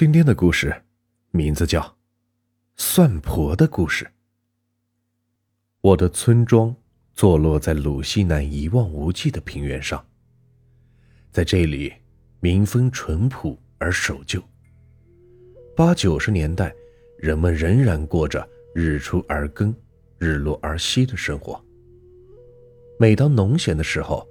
[0.00, 0.74] 今天的故事
[1.30, 1.78] 名字叫
[2.74, 4.06] 《算婆的故事》。
[5.82, 6.74] 我的村庄
[7.12, 10.02] 坐落在鲁西南一望无际的平原上，
[11.30, 11.92] 在这里
[12.40, 14.42] 民风淳朴而守旧。
[15.76, 16.74] 八九十年代，
[17.18, 19.70] 人们仍然过着日出而耕、
[20.16, 21.62] 日落而息的生活。
[22.98, 24.26] 每当农闲的时候，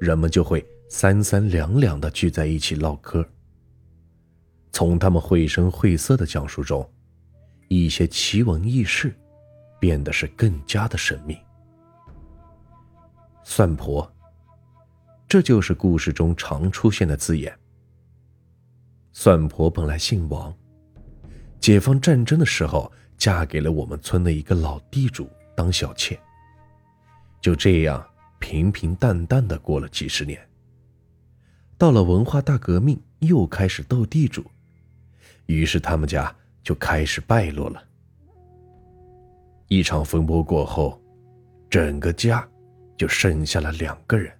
[0.00, 3.22] 人们就会三三两两的聚在一起唠嗑。
[4.72, 6.88] 从他们绘声绘色的讲述中，
[7.68, 9.14] 一些奇闻异事
[9.78, 11.36] 变得是更加的神秘。
[13.42, 14.10] 算婆，
[15.28, 17.52] 这就是故事中常出现的字眼。
[19.12, 20.54] 算婆本来姓王，
[21.58, 26.18] 解放战争的时候嫁给了我们村的一个老地主当小妾，
[27.40, 28.06] 就这样
[28.38, 30.40] 平平淡淡的过了几十年。
[31.76, 34.44] 到了文化大革命，又开始斗地主。
[35.50, 36.32] 于是他们家
[36.62, 37.82] 就开始败落了。
[39.66, 41.02] 一场风波过后，
[41.68, 42.48] 整个家
[42.96, 44.32] 就剩下了两个人，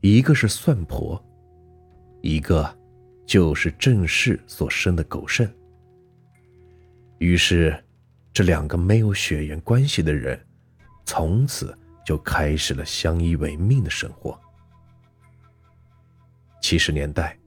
[0.00, 1.24] 一个是算婆，
[2.22, 2.68] 一个
[3.24, 5.48] 就是郑氏所生的狗剩。
[7.18, 7.80] 于是，
[8.32, 10.44] 这两个没有血缘关系的人，
[11.04, 14.36] 从此就开始了相依为命的生活。
[16.60, 17.37] 七十年代。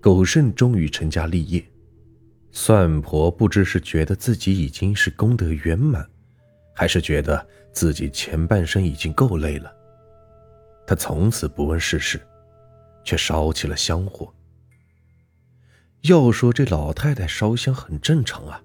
[0.00, 1.64] 狗剩终于成家立业，
[2.52, 6.08] 算婆不知是觉得自己已经是功德圆满，
[6.74, 9.72] 还是觉得自己前半生已经够累了。
[10.86, 12.20] 她从此不问世事，
[13.04, 14.32] 却烧起了香火。
[16.02, 18.62] 要说这老太太烧香很正常啊，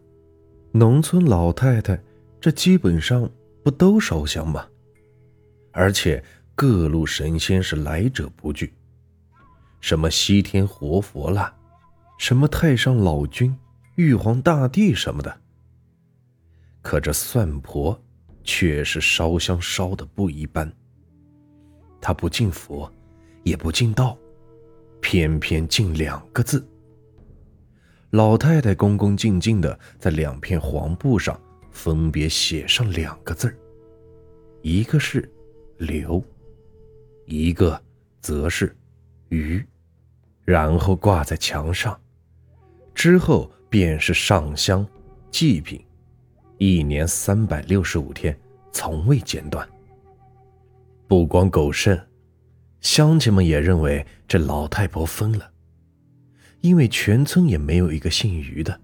[0.71, 1.99] 农村老太太
[2.39, 3.29] 这基本上
[3.63, 4.67] 不都烧香吗？
[5.71, 8.71] 而且各路神仙是来者不拒。
[9.83, 11.53] 什么西天活佛啦，
[12.17, 13.53] 什么太上老君、
[13.95, 15.41] 玉皇大帝什么的。
[16.81, 18.01] 可这算婆
[18.45, 20.71] 却是烧香烧的不一般。
[21.99, 22.89] 她不敬佛，
[23.43, 24.17] 也不敬道，
[25.01, 26.65] 偏偏敬两个字。
[28.11, 31.37] 老太太恭恭敬敬的在两片黄布上
[31.71, 33.53] 分别写上两个字
[34.61, 35.29] 一个是
[35.75, 36.23] “刘”，
[37.27, 37.77] 一个
[38.21, 38.73] 则是
[39.27, 39.61] “鱼”。
[40.45, 41.97] 然后挂在墙上，
[42.93, 44.85] 之后便是上香、
[45.31, 45.83] 祭品，
[46.57, 48.37] 一年三百六十五天，
[48.71, 49.67] 从未间断。
[51.07, 51.97] 不光狗剩，
[52.81, 55.49] 乡亲们也认为这老太婆疯了，
[56.59, 58.81] 因为全村也没有一个姓于的。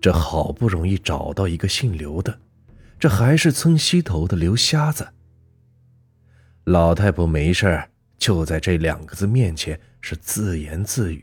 [0.00, 2.38] 这好不容易找到一个姓刘的，
[3.00, 5.08] 这还是村西头的刘瞎子。
[6.64, 7.82] 老太婆没事
[8.18, 9.78] 就在这两个字面前。
[10.08, 11.22] 是自言自语，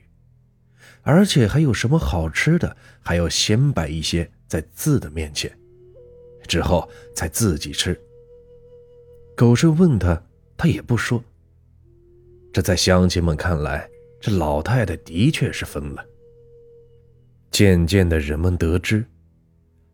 [1.01, 5.51] 而且还有什么好吃的，还要先摆一些在字的面前，
[6.45, 7.99] 之后才自己吃。
[9.35, 10.21] 狗剩问他，
[10.55, 11.23] 他也不说。
[12.53, 13.89] 这在乡亲们看来，
[14.21, 16.05] 这老太太的确是疯了。
[17.49, 19.03] 渐渐的，人们得知，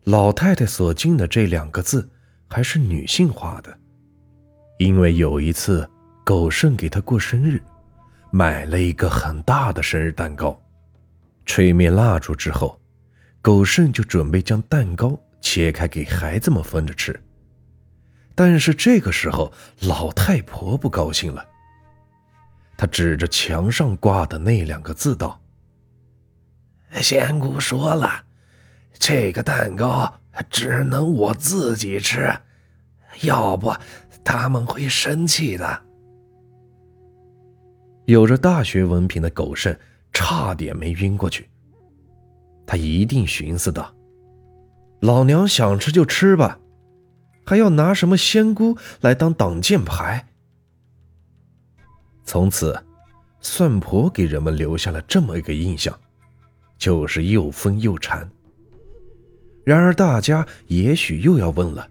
[0.04, 2.06] 老太太所敬的这两个字
[2.46, 3.74] 还是女性化的，
[4.78, 5.88] 因为有一次
[6.26, 7.58] 狗剩给她过生日。
[8.34, 10.58] 买了一个很大的生日蛋糕，
[11.44, 12.80] 吹灭蜡烛之后，
[13.42, 17.22] 狗剩就准备将蛋糕切开给孩子们分着吃。
[18.34, 21.46] 但是这个时候，老太婆不高兴了，
[22.74, 25.38] 她指着墙上挂的那两个字道
[27.02, 28.24] ：“仙姑说了，
[28.98, 30.10] 这个蛋糕
[30.48, 32.34] 只能我自己吃，
[33.20, 33.76] 要不
[34.24, 35.82] 他们会生气的。”
[38.06, 39.76] 有着大学文凭的狗剩
[40.12, 41.48] 差点没晕过去。
[42.66, 43.94] 他一定寻思道
[45.00, 46.58] ：“老娘想吃就吃吧，
[47.44, 50.28] 还要拿什么仙姑来当挡箭牌？”
[52.24, 52.82] 从此，
[53.40, 55.98] 算婆给人们留下了这么一个印象，
[56.78, 58.28] 就是又疯又馋。
[59.64, 61.88] 然而，大家也许又要问了：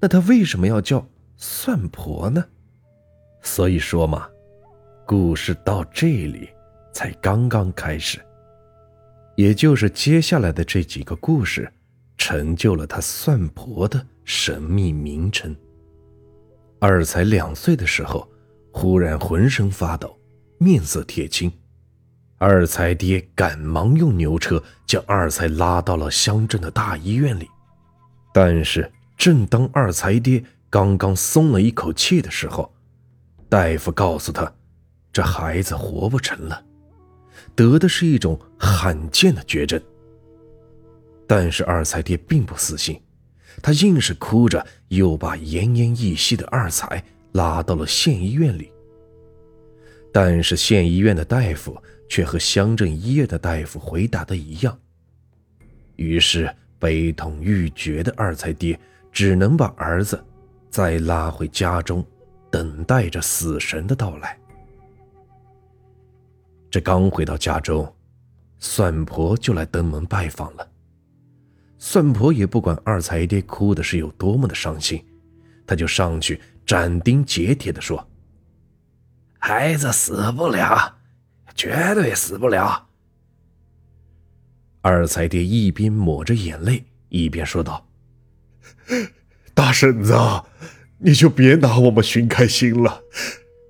[0.00, 1.06] 那他为什么要叫
[1.36, 2.44] 算婆呢？
[3.42, 4.28] 所以说嘛。
[5.10, 6.50] 故事到这里
[6.92, 8.20] 才刚刚开始，
[9.36, 11.66] 也就是接下来的这几个故事，
[12.18, 15.56] 成就了他算婆的神秘名称。
[16.78, 18.28] 二才两岁的时候，
[18.70, 20.14] 忽然浑身发抖，
[20.58, 21.50] 面色铁青，
[22.36, 27.48] 二才爹赶忙用牛车将二才拉到了乡镇的大医院里。
[28.34, 32.70] 但是，正当二才爹刚刚松了一口气的时候，
[33.48, 34.52] 大夫告诉他。
[35.18, 36.64] 这孩子活不成了，
[37.56, 39.82] 得的是一种罕见的绝症。
[41.26, 43.02] 但是二才爹并不死心，
[43.60, 48.70] 他硬是哭着又把奄奄一息的二才拉到了县医院里。
[50.12, 51.76] 但是县医院的大夫
[52.08, 54.78] 却和乡镇医院的大夫回答的一样。
[55.96, 56.48] 于是
[56.78, 58.78] 悲痛欲绝的二才爹
[59.10, 60.24] 只能把儿子
[60.70, 62.06] 再拉回家中，
[62.52, 64.38] 等待着死神的到来。
[66.70, 67.94] 这刚回到家中，
[68.58, 70.68] 算婆就来登门拜访了。
[71.78, 75.02] 算婆也不管二才爹哭的是有多么的伤心，
[75.66, 78.06] 他就上去斩钉截铁地说
[79.38, 80.96] ：“孩子死不了，
[81.54, 82.88] 绝对死不了。”
[84.82, 87.86] 二才爹一边抹着眼泪，一边说道
[89.54, 90.14] ：“大婶子，
[90.98, 93.02] 你就别拿我们寻开心了，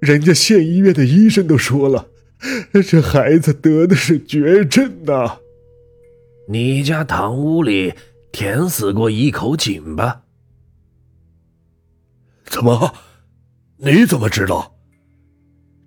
[0.00, 2.08] 人家县医院的医生都说了，
[2.82, 5.38] 这孩子得的是绝症呐。”
[6.50, 7.94] 你家堂屋里
[8.32, 10.22] 填死过一口井吧？
[12.46, 12.94] 怎么？
[13.76, 14.74] 你怎么知道？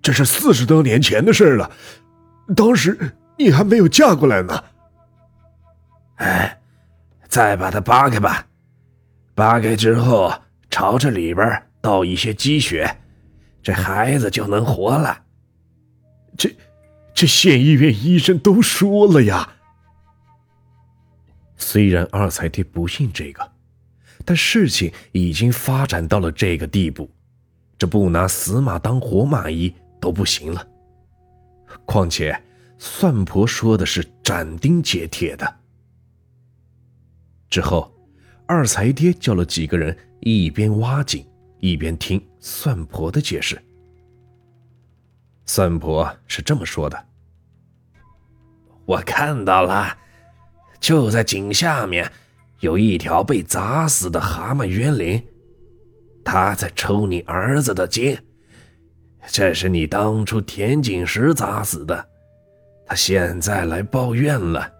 [0.03, 1.71] 这是四十多年前的事了，
[2.56, 4.63] 当时你还没有嫁过来呢。
[6.15, 6.62] 哎，
[7.27, 8.45] 再把它扒开吧，
[9.33, 10.31] 扒开之后
[10.69, 12.98] 朝着里边倒一些鸡血，
[13.63, 15.20] 这孩子就能活了。
[16.37, 16.55] 这，
[17.13, 19.57] 这县医院医生都说了呀。
[21.57, 23.51] 虽然二才爹不信这个，
[24.25, 27.09] 但事情已经发展到了这个地步，
[27.77, 30.67] 这不拿死马当活马医都不行了。
[31.85, 32.37] 况且
[32.77, 35.55] 算婆说的是斩钉截铁的。
[37.49, 37.93] 之后，
[38.47, 41.25] 二才爹叫了几个人，一边挖井，
[41.59, 43.61] 一边听算婆的解释。
[45.53, 47.07] 算婆是这么说的
[48.88, 49.98] ：“我看到了。”
[50.80, 52.09] 就在井下面，
[52.62, 55.21] 有一条被砸死的蛤蟆冤灵，
[56.24, 58.18] 他在抽你儿子的筋。
[59.27, 62.07] 这是你当初填井时砸死的，
[62.88, 64.71] 他现在来抱怨了。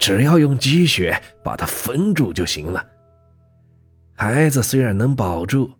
[0.00, 2.84] 只要用积雪把它封住就行了。
[4.16, 5.70] 孩子虽然能保住，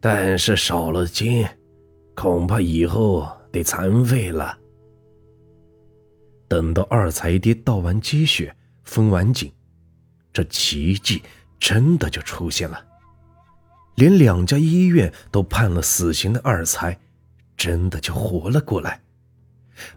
[0.00, 1.46] 但是少了筋，
[2.16, 4.58] 恐怕以后得残废了。
[6.48, 9.52] 等到二才爹倒完积血、封完井，
[10.32, 11.22] 这奇迹
[11.60, 12.84] 真的就出现了。
[13.96, 16.98] 连两家医院都判了死刑的二才，
[17.56, 19.00] 真的就活了过来，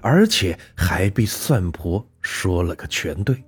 [0.01, 3.43] 而且还被算婆说了个全对。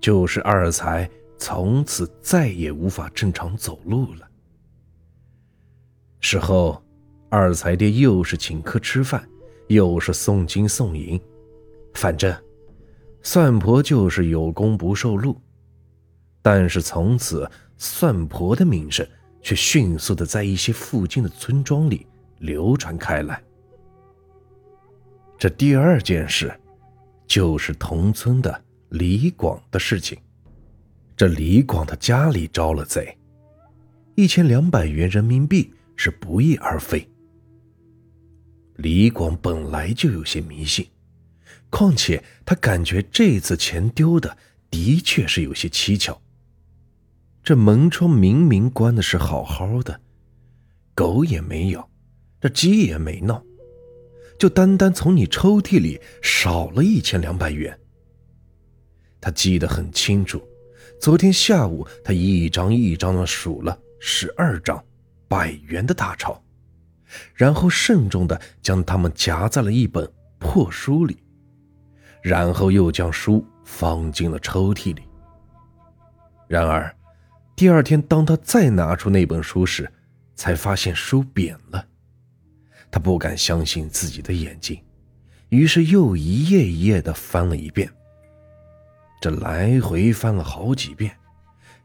[0.00, 1.08] 就是二才
[1.38, 4.28] 从此再也无法正常走路了。
[6.20, 6.82] 事后，
[7.32, 9.26] 二才爹又是请客吃饭，
[9.68, 11.18] 又是送金送银。
[11.94, 12.30] 反正，
[13.22, 15.40] 算婆就是有功不受禄，
[16.42, 19.08] 但是从此算婆的名声
[19.40, 22.06] 却迅速的在一些附近的村庄里
[22.40, 23.42] 流传开来。
[25.38, 26.52] 这第二件事，
[27.26, 30.18] 就是同村的李广的事情。
[31.16, 33.16] 这李广的家里招了贼，
[34.16, 37.08] 一千两百元人民币是不翼而飞。
[38.76, 40.86] 李广本来就有些迷信。
[41.70, 44.36] 况且他感觉这次钱丢的
[44.70, 46.20] 的确是有些蹊跷。
[47.42, 50.00] 这门窗明明关的是好好的，
[50.94, 51.88] 狗也没咬，
[52.40, 53.42] 这鸡也没闹，
[54.38, 57.78] 就单单从你抽屉里少了一千两百元。
[59.20, 60.42] 他记得很清楚，
[61.00, 64.84] 昨天下午他一张一张的数了十二张
[65.26, 66.41] 百元的大钞，
[67.34, 71.16] 然后慎重的将它们夹在了一本破书里。
[72.22, 75.02] 然后又将书放进了抽屉里。
[76.46, 76.94] 然而，
[77.56, 79.90] 第二天当他再拿出那本书时，
[80.34, 81.84] 才发现书扁了。
[82.90, 84.80] 他不敢相信自己的眼睛，
[85.48, 87.90] 于是又一页一页的翻了一遍。
[89.20, 91.16] 这来回翻了好几遍，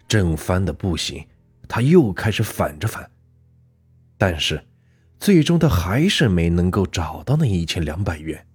[0.08, 1.26] 正翻的不行，
[1.68, 3.10] 他又开始反着翻。
[4.18, 4.62] 但是，
[5.20, 8.46] 最终他还是没能够找到那一千两百元。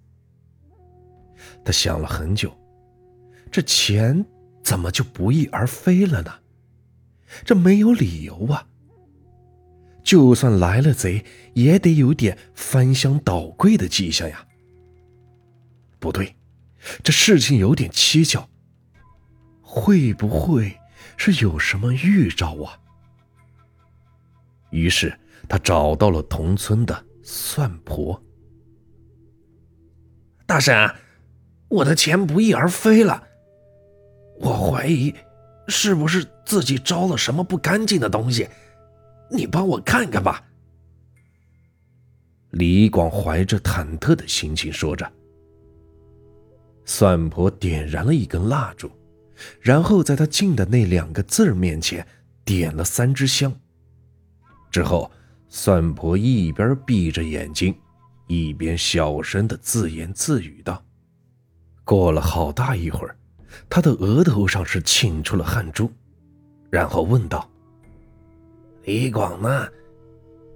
[1.65, 2.57] 他想了很久，
[3.51, 4.25] 这钱
[4.63, 6.33] 怎么就不翼而飞了呢？
[7.45, 8.67] 这没有理由啊！
[10.03, 14.47] 就算来了贼，也得有点翻箱倒柜的迹象呀。
[15.99, 16.37] 不对，
[17.03, 18.49] 这事情有点蹊跷。
[19.61, 20.79] 会不会
[21.17, 22.79] 是有什么预兆啊？
[24.71, 28.23] 于是他找到了同村的算婆。
[30.47, 30.75] 大婶，
[31.69, 33.23] 我的钱不翼而飞了，
[34.41, 35.15] 我怀疑
[35.69, 38.49] 是不是自己招了什么不干净的东西，
[39.31, 40.45] 你帮我看看吧。
[42.51, 45.11] 李广怀着忐忑的心情说着。
[46.85, 48.91] 算婆点燃了一根蜡烛，
[49.61, 52.07] 然后在他进的那两个字面前
[52.45, 53.55] 点了三支香。
[54.71, 55.11] 之后，
[55.55, 57.77] 算婆一边闭着眼睛，
[58.27, 60.83] 一边小声的自言自语道
[61.85, 63.15] ：“过了好大一会儿，
[63.69, 65.93] 他的额头上是沁出了汗珠，
[66.71, 67.47] 然后问道
[68.85, 69.69] ：‘李广呢？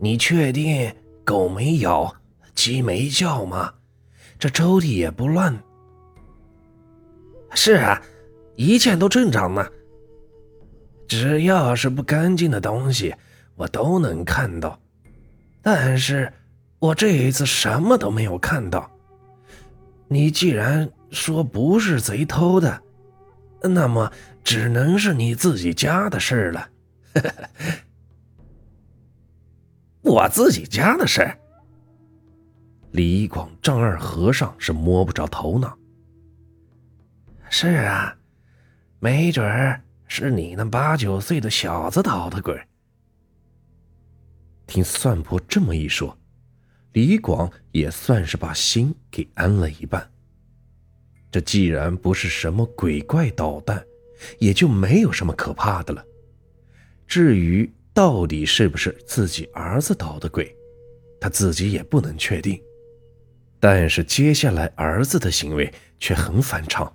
[0.01, 0.91] 你确定
[1.27, 2.11] 狗没咬，
[2.55, 3.75] 鸡没叫吗？
[4.39, 5.55] 这抽屉也不乱。’”
[7.53, 8.01] 是啊，
[8.55, 9.69] 一切都正常呢。
[11.07, 13.15] 只要是不干净的东西，
[13.57, 14.81] 我都能看到。
[15.69, 16.33] 但是，
[16.79, 18.89] 我这一次什么都没有看到。
[20.07, 22.81] 你既然说不是贼偷的，
[23.63, 24.13] 那么
[24.45, 26.69] 只能是你自己家的事了。
[30.03, 31.29] 我自己家的事？
[32.93, 35.77] 李广丈二和尚是摸不着头脑。
[37.51, 38.17] 是啊，
[39.01, 42.57] 没准是你那八九岁的小子捣的鬼。
[44.67, 46.17] 听算婆这么一说，
[46.93, 50.11] 李广也算是把心给安了一半。
[51.31, 53.85] 这既然不是什么鬼怪捣蛋，
[54.39, 56.05] 也就没有什么可怕的了。
[57.07, 60.55] 至于到底是不是自己儿子捣的鬼，
[61.21, 62.61] 他自己也不能确定。
[63.61, 66.95] 但是接下来儿子的行为却很反常。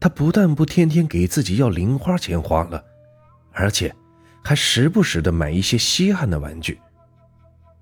[0.00, 2.84] 他不但不天天给自己要零花钱花了，
[3.52, 3.94] 而且
[4.48, 6.80] 还时不时的买一些稀罕的玩具。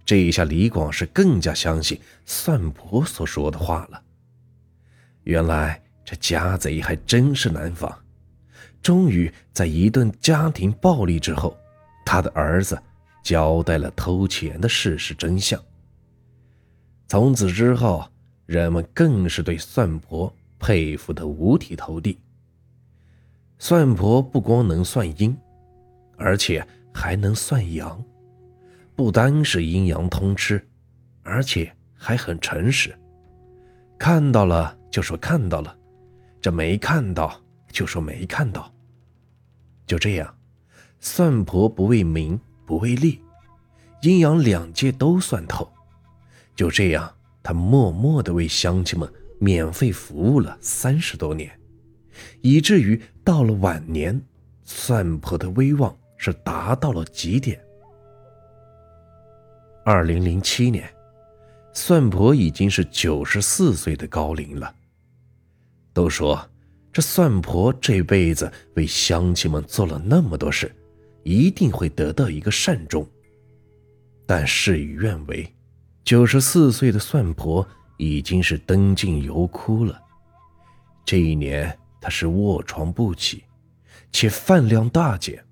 [0.05, 4.03] 这一下，李广是更加相信算婆所说的话了。
[5.23, 7.97] 原来这家贼还真是难防。
[8.83, 11.57] 终于在一顿家庭暴力之后，
[12.05, 12.77] 他的儿子
[13.23, 15.63] 交代了偷钱的事实真相。
[17.07, 18.05] 从此之后，
[18.45, 20.35] 人们更是对算婆。
[20.59, 22.19] 佩服的五体投地。
[23.57, 25.37] 算婆不光能算阴，
[26.17, 28.03] 而且还能算阳，
[28.95, 30.67] 不单是阴阳通吃，
[31.23, 32.97] 而且还很诚实。
[33.99, 35.77] 看到了就说看到了，
[36.41, 38.73] 这没看到就说没看到。
[39.87, 40.37] 就这样，
[40.99, 43.23] 算婆不为名不为利，
[44.03, 45.71] 阴阳两界都算透。
[46.55, 49.11] 就这样，他默默的为乡亲们。
[49.39, 51.61] 免费服务了三十多年，
[52.41, 54.19] 以至于到了晚年，
[54.65, 57.61] 算婆的威望是达到了极点。
[59.85, 60.89] 二零零七年，
[61.73, 64.75] 算婆已经是九十四岁的高龄了。
[65.93, 66.49] 都说
[66.93, 70.75] 这算婆这辈子为乡亲们做了那么多事，
[71.23, 73.07] 一定会得到一个善终。
[74.27, 75.55] 但事与愿违，
[76.05, 77.67] 九十四岁的算婆。
[77.99, 79.99] 已经是灯尽油枯了。
[81.03, 83.43] 这一年，她是卧床不起，
[84.13, 85.43] 且饭量大减。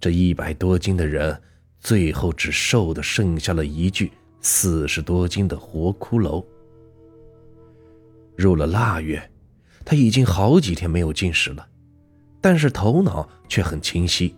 [0.00, 1.38] 这一百多斤的人，
[1.78, 6.44] 最后只瘦的剩下了一具四十多斤的活骷髅。
[8.36, 9.30] 入了腊月，
[9.84, 11.68] 他已经好几天没有进食了，
[12.40, 14.34] 但是头脑却很清晰。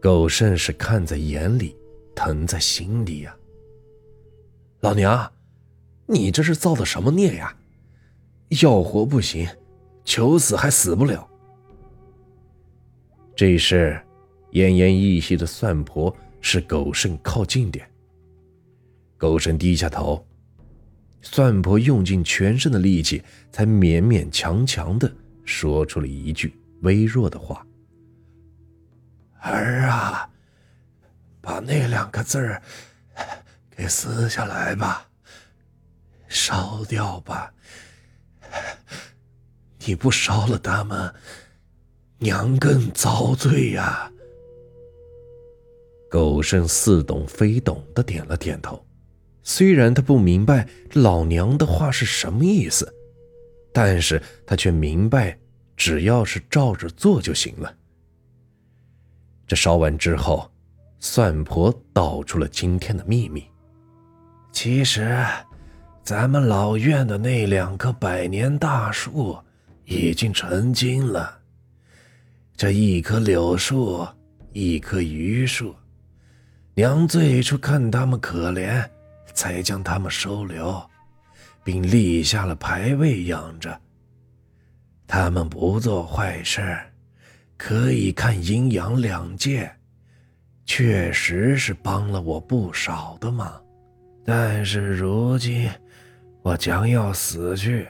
[0.00, 1.74] 狗剩是看在眼里，
[2.14, 3.34] 疼在心里呀。
[4.80, 5.32] 老娘。
[6.04, 7.56] 你这是造的什么孽呀？
[8.60, 9.48] 要活不行，
[10.04, 11.26] 求死还死不了。
[13.34, 13.98] 这时，
[14.52, 17.88] 奄奄一息的算婆是狗剩靠近点。
[19.16, 20.26] 狗剩低下头，
[21.22, 25.10] 算婆用尽全身的力气，才勉勉强强的
[25.44, 27.66] 说出了一句微弱的话
[29.40, 30.28] ：“儿啊，
[31.40, 32.60] 把那两个字儿
[33.74, 35.08] 给撕下来吧。”
[36.28, 37.52] 烧掉吧！
[39.86, 41.14] 你不烧了他们，
[42.18, 44.11] 娘更遭罪呀。
[46.12, 48.84] 狗剩似懂非懂的点了点头，
[49.42, 52.92] 虽然他不明白老娘的话是什么意思，
[53.72, 55.38] 但是他却明白，
[55.74, 57.74] 只要是照着做就行了。
[59.46, 60.52] 这烧完之后，
[61.00, 63.42] 算婆道出了今天的秘密。
[64.52, 65.18] 其实。
[66.04, 69.38] 咱们老院的那两棵百年大树
[69.84, 71.38] 已经成精了。
[72.56, 74.04] 这一棵柳树，
[74.52, 75.72] 一棵榆树，
[76.74, 78.88] 娘最初看他们可怜，
[79.34, 80.82] 才将他们收留。
[81.64, 83.80] 并立下了牌位养着。
[85.06, 86.76] 他们不做坏事，
[87.56, 89.70] 可以看阴阳两界，
[90.64, 93.62] 确实是帮了我不少的忙。
[94.24, 95.70] 但是如今
[96.42, 97.86] 我将要死去，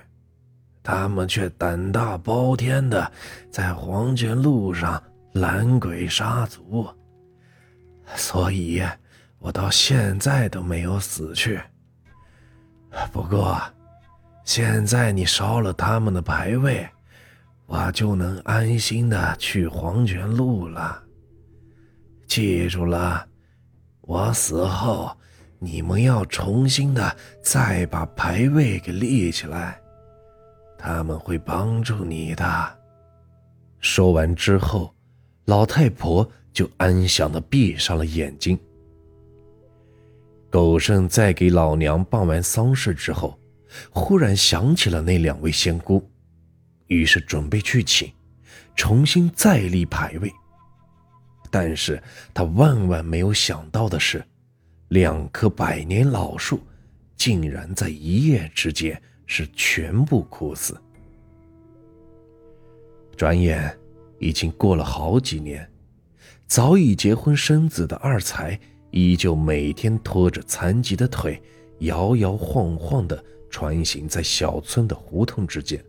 [0.83, 3.11] 他们却胆大包天的
[3.51, 6.87] 在黄泉路上拦鬼杀卒，
[8.16, 8.83] 所以
[9.38, 11.61] 我到现在都没有死去。
[13.12, 13.61] 不过，
[14.45, 16.88] 现在你烧了他们的牌位。
[17.64, 21.02] 我就能安心的去黄泉路了。
[22.26, 23.26] 记住了，
[24.02, 25.16] 我死后，
[25.59, 29.81] 你们要重新的再把牌位给立起来，
[30.76, 32.78] 他们会帮助你的。
[33.78, 34.95] 说完之后，
[35.47, 38.59] 老太婆就安详的闭上了眼睛。
[40.51, 43.39] 狗剩在给老娘办完丧事之后，
[43.91, 46.07] 忽然想起了那两位仙姑。
[46.89, 48.13] 于是准备去请，
[48.77, 50.31] 重新再立牌位。
[51.51, 52.03] 但是
[52.35, 54.23] 他万万没有想到的是，
[54.89, 56.61] 两棵百年老树
[57.17, 60.79] 竟然在一夜之间是全部枯死。
[63.17, 63.75] 转眼
[64.19, 65.67] 已经过了好几年，
[66.53, 71.43] 早已结婚生子的二才依旧每天拖着残疾的腿，
[71.79, 75.83] 摇摇晃晃地穿行在小村的胡同之间。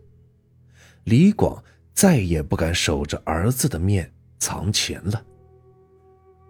[1.04, 5.22] 李广再也不敢守着儿子的面藏钱了。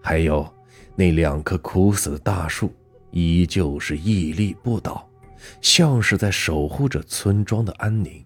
[0.00, 0.48] 还有
[0.94, 2.72] 那两棵枯死的大树，
[3.10, 5.10] 依旧是屹立不倒，
[5.60, 8.24] 像是在守护着村庄的安宁。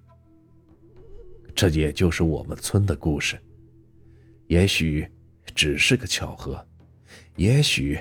[1.55, 3.39] 这也就是我们村的故事。
[4.49, 5.11] 也许
[5.55, 6.65] 只是个巧合，
[7.37, 7.99] 也许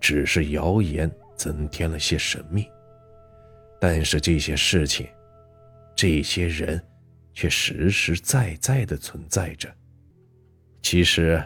[0.00, 2.68] 只是谣言增添了些神秘。
[3.80, 5.06] 但是这些事情，
[5.96, 6.82] 这些人。
[7.34, 9.72] 却实实在在的存在着。
[10.82, 11.40] 其实，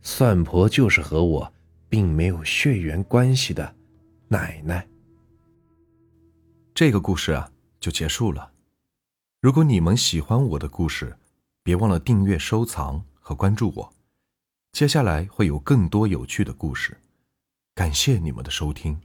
[0.00, 1.52] 算婆就是和我
[1.88, 3.74] 并没有血缘关系的
[4.28, 4.86] 奶奶。
[6.72, 8.52] 这个故事啊，就结束了。
[9.40, 11.16] 如果你们喜欢我的故事，
[11.64, 13.93] 别忘了订阅、收藏和关注我。
[14.74, 16.98] 接下来会有更多有趣的故事。
[17.76, 19.00] 感谢你们的收听。